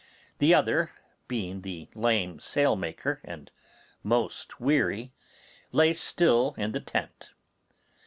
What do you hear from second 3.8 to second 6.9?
most weary, lay still in the